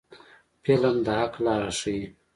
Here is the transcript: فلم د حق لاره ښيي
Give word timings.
فلم 0.63 0.95
د 1.05 1.07
حق 1.19 1.33
لاره 1.45 1.71
ښيي 1.79 2.03